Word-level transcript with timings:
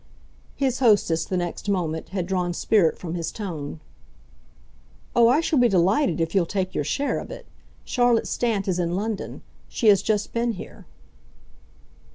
His 0.55 0.79
hostess, 0.79 1.25
the 1.25 1.37
next 1.37 1.69
moment, 1.69 2.09
had 2.09 2.25
drawn 2.25 2.55
spirit 2.55 2.97
from 2.97 3.13
his 3.13 3.31
tone. 3.31 3.79
"Oh, 5.15 5.27
I 5.27 5.41
shall 5.41 5.59
be 5.59 5.69
delighted 5.69 6.19
if 6.19 6.33
you'll 6.33 6.47
take 6.47 6.73
your 6.73 6.83
share 6.83 7.19
of 7.19 7.29
it. 7.29 7.45
Charlotte 7.85 8.27
Stant 8.27 8.67
is 8.67 8.79
in 8.79 8.95
London. 8.95 9.43
She 9.69 9.89
has 9.89 10.01
just 10.01 10.33
been 10.33 10.53
here." 10.53 10.87